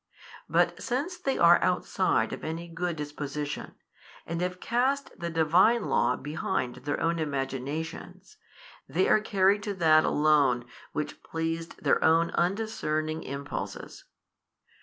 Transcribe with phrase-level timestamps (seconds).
[0.49, 3.75] But since they are outside of any good disposition,
[4.25, 8.37] and have cast the Divine Law behind their own imaginations,
[8.89, 14.05] they are carried to that alone which pleased their own undiscerning impulses.